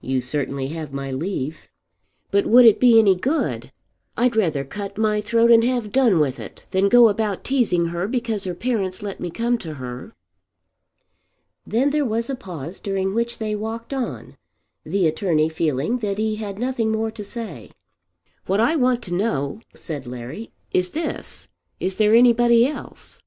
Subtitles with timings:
[0.00, 1.68] "You certainly have my leave."
[2.30, 3.72] "But would it be any good?
[4.16, 8.08] I'd rather cut my throat and have done with it than go about teasing her
[8.08, 10.14] because her parents let me come to her."
[11.66, 14.38] Then there was a pause during which they walked on,
[14.82, 17.70] the attorney feeling that he had nothing more to say.
[18.46, 21.48] "What I want to know," said Larry, "is this.
[21.80, 23.20] Is there anybody else?"